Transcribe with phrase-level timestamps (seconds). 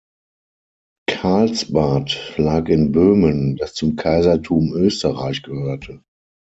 [1.07, 6.01] Karlsbad lag in Böhmen, das zum Kaisertum Österreich gehörte.